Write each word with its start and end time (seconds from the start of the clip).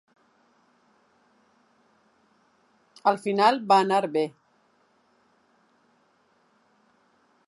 Al 3.13 3.19
final 3.25 3.61
va 3.73 3.77
anar 3.85 4.01
bé. 4.17 4.25